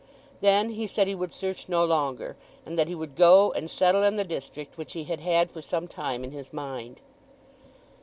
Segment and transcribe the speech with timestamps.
[0.39, 4.01] Then he said he would search no longer, and that he would go and settle
[4.01, 6.99] in the district which he had had for some time in his mind.